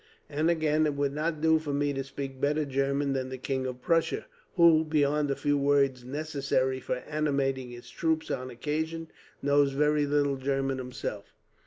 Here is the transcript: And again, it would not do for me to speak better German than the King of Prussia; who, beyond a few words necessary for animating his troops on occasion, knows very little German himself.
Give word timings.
And 0.31 0.49
again, 0.49 0.87
it 0.87 0.95
would 0.95 1.13
not 1.13 1.41
do 1.41 1.59
for 1.59 1.73
me 1.73 1.93
to 1.93 2.03
speak 2.03 2.41
better 2.41 2.65
German 2.65 3.13
than 3.13 3.29
the 3.29 3.37
King 3.37 3.67
of 3.67 3.83
Prussia; 3.83 4.25
who, 4.55 4.83
beyond 4.83 5.29
a 5.29 5.35
few 5.35 5.59
words 5.59 6.03
necessary 6.03 6.79
for 6.79 7.03
animating 7.07 7.69
his 7.69 7.87
troops 7.87 8.31
on 8.31 8.49
occasion, 8.49 9.11
knows 9.43 9.73
very 9.73 10.07
little 10.07 10.37
German 10.37 10.79
himself. 10.79 11.35